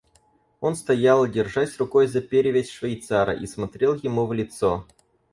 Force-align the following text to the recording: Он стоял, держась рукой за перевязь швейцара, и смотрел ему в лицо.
Он 0.61 0.73
стоял, 0.75 1.27
держась 1.27 1.77
рукой 1.77 2.07
за 2.07 2.21
перевязь 2.21 2.71
швейцара, 2.71 3.33
и 3.35 3.45
смотрел 3.45 3.93
ему 3.93 4.25
в 4.25 4.33
лицо. 4.33 4.87